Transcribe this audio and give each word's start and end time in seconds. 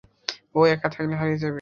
ও 0.55 0.59
একা 0.67 0.87
থাকলে 0.89 1.15
হারিয়ে 1.15 1.37
যাবে। 1.37 1.49